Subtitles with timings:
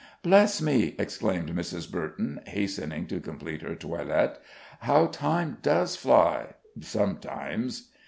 [0.23, 1.87] "Bless me!" exclaimed Mrs.
[1.91, 4.41] Burton, hastening to complete her toilet.
[4.79, 7.89] "How time does fly sometimes!"